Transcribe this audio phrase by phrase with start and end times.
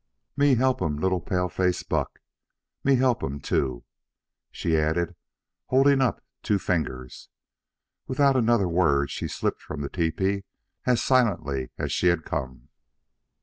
[0.35, 2.17] "Me help um little paleface buck.
[2.83, 3.83] Me help um two,"
[4.49, 5.15] she added,
[5.67, 7.29] holding up two fingers.
[8.07, 10.43] Without another word, she slipped from the tepee
[10.87, 12.69] as silently as she had come.